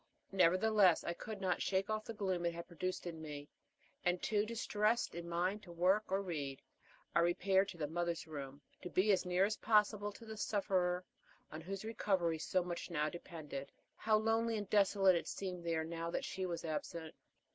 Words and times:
Nevertheless, 0.31 1.03
I 1.03 1.13
could 1.13 1.39
not 1.39 1.61
shake 1.61 1.87
off 1.87 2.05
the 2.05 2.13
gloom 2.15 2.43
it 2.43 2.55
had 2.55 2.67
produced 2.67 3.05
in 3.05 3.21
me, 3.21 3.47
and, 4.03 4.19
too 4.19 4.47
distressed 4.47 5.13
in 5.13 5.29
mind 5.29 5.61
to 5.61 5.71
work 5.71 6.11
or 6.11 6.23
read, 6.23 6.59
I 7.15 7.19
repaired 7.19 7.67
to 7.69 7.77
the 7.77 7.85
Mother's 7.85 8.25
Room, 8.25 8.61
to 8.81 8.89
be 8.89 9.11
as 9.11 9.27
near 9.27 9.45
as 9.45 9.57
possible 9.57 10.11
to 10.13 10.25
the 10.25 10.37
sufferer 10.37 11.05
on 11.51 11.61
whose 11.61 11.85
recovery 11.85 12.39
so 12.39 12.63
much 12.63 12.89
now 12.89 13.09
depended. 13.09 13.71
How 13.95 14.17
lonely 14.17 14.57
and 14.57 14.67
desolate 14.71 15.15
it 15.15 15.27
seemed 15.27 15.63
there, 15.63 15.83
now 15.83 16.09
that 16.09 16.25
she 16.25 16.47
was 16.47 16.65
absent! 16.65 17.13